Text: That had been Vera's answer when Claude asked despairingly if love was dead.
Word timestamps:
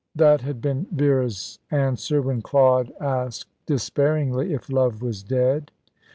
That 0.15 0.41
had 0.41 0.61
been 0.63 0.87
Vera's 0.91 1.59
answer 1.69 2.23
when 2.23 2.41
Claude 2.41 2.91
asked 2.99 3.45
despairingly 3.67 4.51
if 4.51 4.67
love 4.67 5.03
was 5.03 5.21
dead. 5.21 5.69